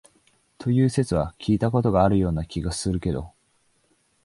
[0.57, 3.35] という説は聞いた事があるような気がするけれども、